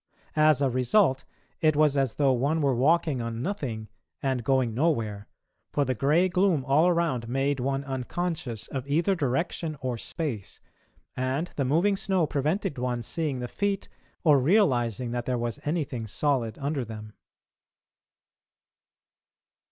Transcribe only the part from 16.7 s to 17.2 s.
them.